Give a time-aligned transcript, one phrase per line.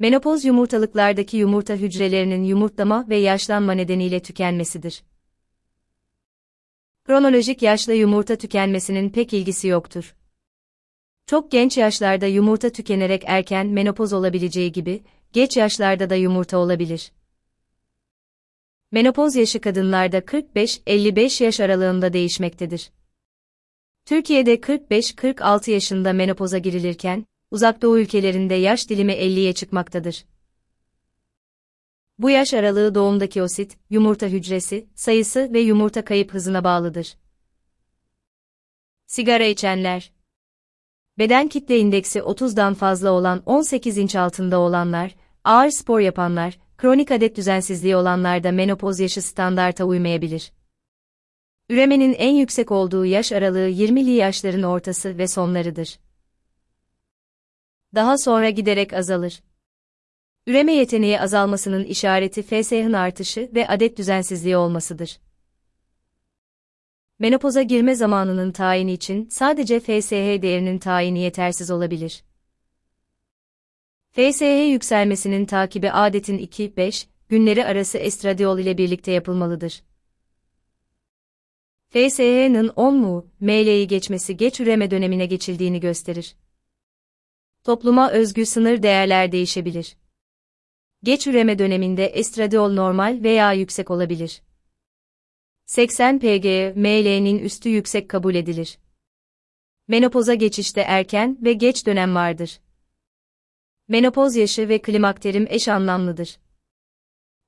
[0.00, 5.02] Menopoz yumurtalıklardaki yumurta hücrelerinin yumurtlama ve yaşlanma nedeniyle tükenmesidir.
[7.04, 10.16] Kronolojik yaşla yumurta tükenmesinin pek ilgisi yoktur.
[11.26, 15.02] Çok genç yaşlarda yumurta tükenerek erken menopoz olabileceği gibi,
[15.32, 17.12] geç yaşlarda da yumurta olabilir.
[18.92, 22.90] Menopoz yaşı kadınlarda 45-55 yaş aralığında değişmektedir.
[24.04, 30.24] Türkiye'de 45-46 yaşında menopoza girilirken, Uzak Doğu ülkelerinde yaş dilimi 50'ye çıkmaktadır.
[32.18, 37.16] Bu yaş aralığı doğumdaki osit, yumurta hücresi, sayısı ve yumurta kayıp hızına bağlıdır.
[39.06, 40.12] Sigara içenler
[41.18, 45.14] Beden kitle indeksi 30'dan fazla olan 18 inç altında olanlar,
[45.44, 50.52] ağır spor yapanlar, kronik adet düzensizliği olanlarda menopoz yaşı standarta uymayabilir.
[51.68, 55.98] Üremenin en yüksek olduğu yaş aralığı 20'li yaşların ortası ve sonlarıdır.
[57.94, 59.42] Daha sonra giderek azalır.
[60.46, 65.20] Üreme yeteneği azalmasının işareti FSH'ın artışı ve adet düzensizliği olmasıdır.
[67.18, 72.24] Menopoza girme zamanının tayini için sadece FSH değerinin tayini yetersiz olabilir.
[74.12, 79.82] FSH yükselmesinin takibi adetin 2-5 günleri arası estradiol ile birlikte yapılmalıdır.
[81.88, 86.36] FSH'nın 10 mu, ML'yi geçmesi geç üreme dönemine geçildiğini gösterir.
[87.64, 89.96] Topluma özgü sınır değerler değişebilir.
[91.02, 94.42] Geç üreme döneminde estradiol normal veya yüksek olabilir.
[95.66, 98.78] 80 pg ML'nin üstü yüksek kabul edilir.
[99.88, 102.60] Menopoza geçişte erken ve geç dönem vardır.
[103.88, 106.38] Menopoz yaşı ve klimakterim eş anlamlıdır.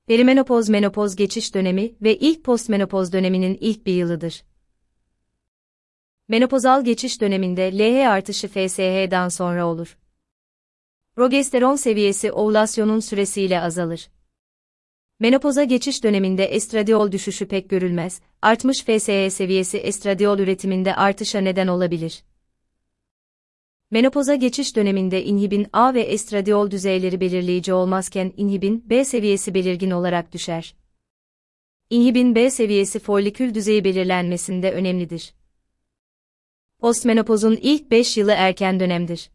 [0.07, 4.43] Perimenopoz menopoz geçiş dönemi ve ilk postmenopoz döneminin ilk bir yılıdır.
[6.27, 9.97] Menopozal geçiş döneminde LH artışı FSH'dan sonra olur.
[11.15, 14.09] Progesteron seviyesi ovülasyonun süresiyle azalır.
[15.19, 22.23] Menopoza geçiş döneminde estradiol düşüşü pek görülmez, artmış FSH seviyesi estradiol üretiminde artışa neden olabilir.
[23.91, 30.33] Menopoza geçiş döneminde inhibin A ve estradiol düzeyleri belirleyici olmazken inhibin B seviyesi belirgin olarak
[30.33, 30.75] düşer.
[31.89, 35.33] İnhibin B seviyesi folikül düzeyi belirlenmesinde önemlidir.
[36.79, 39.29] Postmenopozun ilk 5 yılı erken dönemdir.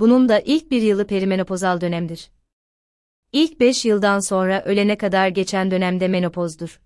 [0.00, 2.30] Bunun da ilk bir yılı perimenopozal dönemdir.
[3.32, 6.80] İlk 5 yıldan sonra ölene kadar geçen dönemde menopozdur.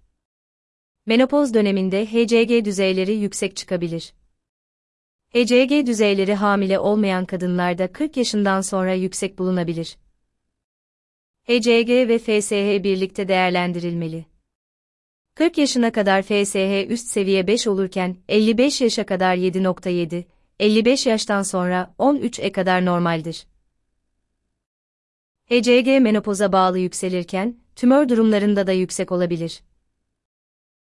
[1.07, 4.15] Menopoz döneminde HCG düzeyleri yüksek çıkabilir.
[5.29, 9.99] HCG düzeyleri hamile olmayan kadınlarda 40 yaşından sonra yüksek bulunabilir.
[11.43, 14.27] HCG ve FSH birlikte değerlendirilmeli.
[15.35, 20.25] 40 yaşına kadar FSH üst seviye 5 olurken 55 yaşa kadar 7.7,
[20.63, 23.47] 55 yaştan sonra 13'e kadar normaldir.
[25.45, 29.63] HCG menopoza bağlı yükselirken, tümör durumlarında da yüksek olabilir.